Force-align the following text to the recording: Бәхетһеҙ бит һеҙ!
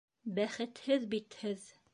Бәхетһеҙ 0.39 1.07
бит 1.15 1.41
һеҙ! 1.45 1.73